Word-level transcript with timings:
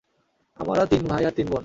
আমারা 0.59 0.83
তিন 0.85 1.01
ভাই 1.07 1.23
আর 1.25 1.31
তিন 1.31 1.47
বোন। 1.49 1.59